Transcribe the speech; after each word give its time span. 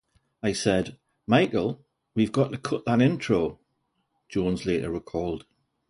"I 0.41 0.53
said, 0.53 0.97
'Michael 1.27 1.85
we've 2.15 2.31
got 2.31 2.51
to 2.53 2.57
cut 2.57 2.85
that 2.85 3.03
intro'" 3.03 3.59
Jones 4.29 4.65
later 4.65 4.89
recalled. 4.89 5.45